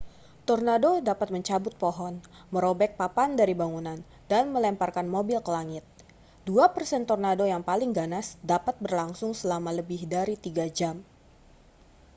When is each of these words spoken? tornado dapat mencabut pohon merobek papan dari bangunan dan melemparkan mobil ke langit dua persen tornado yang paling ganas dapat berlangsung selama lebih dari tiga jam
tornado 0.49 0.91
dapat 1.09 1.27
mencabut 1.35 1.73
pohon 1.83 2.15
merobek 2.53 2.91
papan 3.01 3.29
dari 3.39 3.53
bangunan 3.61 3.99
dan 4.31 4.43
melemparkan 4.53 5.05
mobil 5.15 5.37
ke 5.45 5.51
langit 5.57 5.85
dua 6.47 6.65
persen 6.75 7.01
tornado 7.09 7.45
yang 7.53 7.61
paling 7.69 7.91
ganas 7.99 8.27
dapat 8.51 8.73
berlangsung 8.85 9.31
selama 9.41 9.69
lebih 9.79 10.01
dari 10.15 10.33
tiga 10.45 10.65
jam 10.77 10.97